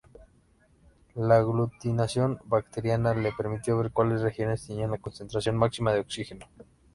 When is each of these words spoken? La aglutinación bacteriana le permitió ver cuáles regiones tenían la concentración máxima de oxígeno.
La 1.13 1.37
aglutinación 1.37 2.39
bacteriana 2.45 3.13
le 3.13 3.33
permitió 3.33 3.77
ver 3.77 3.91
cuáles 3.91 4.21
regiones 4.21 4.65
tenían 4.65 4.89
la 4.89 4.97
concentración 4.97 5.55
máxima 5.57 5.93
de 5.93 5.99
oxígeno. 5.99 6.47